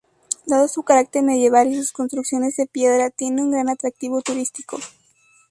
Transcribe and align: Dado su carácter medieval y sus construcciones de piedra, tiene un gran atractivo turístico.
Dado 0.47 0.67
su 0.67 0.81
carácter 0.81 1.21
medieval 1.21 1.67
y 1.67 1.75
sus 1.75 1.91
construcciones 1.91 2.55
de 2.55 2.65
piedra, 2.65 3.11
tiene 3.11 3.43
un 3.43 3.51
gran 3.51 3.69
atractivo 3.69 4.19
turístico. 4.23 4.79